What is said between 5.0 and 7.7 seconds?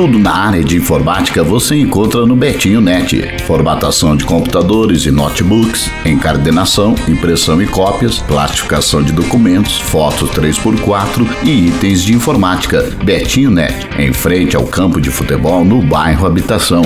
e notebooks, encardenação, impressão e